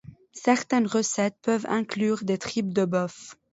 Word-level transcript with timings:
Certaines 0.33 0.87
recettes 0.87 1.37
peuvent 1.43 1.67
inclure 1.67 2.23
des 2.23 2.39
tripes 2.39 2.73
de 2.73 2.85
bœuf. 2.85 3.37